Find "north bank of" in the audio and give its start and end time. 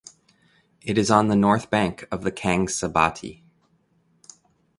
1.35-2.23